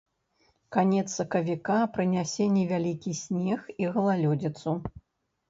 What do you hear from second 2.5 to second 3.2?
невялікі